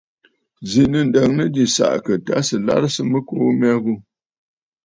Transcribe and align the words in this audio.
Zǐ 0.69 0.83
nɨ̂ 0.91 1.01
ǹdəŋnə 1.07 1.43
jì 1.53 1.63
sàʼàkə̀ 1.75 2.15
tâ 2.25 2.33
sɨ̀ 2.47 2.59
larɨsə 2.67 3.01
mɨkuu 3.11 3.51
mya 3.59 3.71
ghu. 3.83 3.93